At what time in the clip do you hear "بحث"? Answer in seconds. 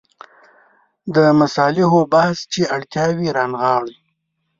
2.13-2.37